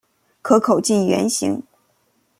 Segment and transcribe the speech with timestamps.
[0.41, 1.61] 壳口近圆形。